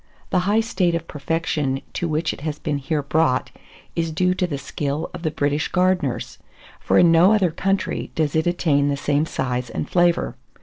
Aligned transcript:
The 0.31 0.39
high 0.49 0.61
state 0.61 0.95
of 0.95 1.07
perfection 1.07 1.81
to 1.93 2.07
which 2.07 2.33
it 2.33 2.41
has 2.41 2.57
been 2.57 2.79
here 2.79 3.03
brought, 3.03 3.51
is 3.95 4.11
due 4.11 4.33
to 4.33 4.47
the 4.47 4.57
skill 4.57 5.11
of 5.13 5.21
the 5.21 5.29
English 5.29 5.67
gardeners; 5.67 6.39
for 6.79 6.97
in 6.97 7.11
no 7.11 7.33
other 7.33 7.51
country 7.51 8.09
does 8.15 8.35
it 8.35 8.47
attain 8.47 8.89
the 8.89 8.97
same 8.97 9.27
size 9.27 9.69
and 9.69 9.87
flavour. 9.87 10.35